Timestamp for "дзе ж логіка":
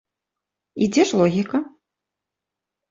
0.95-1.57